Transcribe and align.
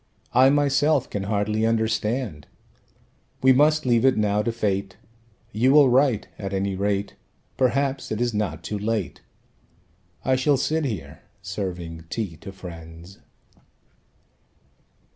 I 0.33 0.49
myself 0.49 1.07
can 1.11 1.25
hardly 1.29 1.63
understand. 1.63 2.47
We 3.43 3.53
must 3.53 3.85
leave 3.85 4.03
it 4.03 4.17
now 4.17 4.41
to 4.41 4.51
fate. 4.51 4.97
You 5.51 5.71
will 5.73 5.89
write, 5.89 6.27
at 6.39 6.53
any 6.55 6.75
rate. 6.75 7.13
Perhaps 7.55 8.11
it 8.11 8.19
is 8.19 8.33
not 8.33 8.63
too 8.63 8.79
late. 8.79 9.21
I 10.25 10.35
shall 10.37 10.57
sit 10.57 10.85
here, 10.85 11.21
serving 11.43 12.05
tea 12.09 12.35
to 12.37 12.51
friends." 12.51 13.19